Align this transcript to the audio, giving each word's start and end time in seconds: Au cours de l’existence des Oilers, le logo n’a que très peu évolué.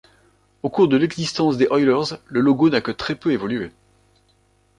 Au 0.63 0.71
cours 0.71 0.87
de 0.87 0.97
l’existence 0.97 1.57
des 1.57 1.67
Oilers, 1.69 2.17
le 2.25 2.39
logo 2.39 2.71
n’a 2.71 2.81
que 2.81 2.89
très 2.89 3.13
peu 3.13 3.33
évolué. 3.33 3.71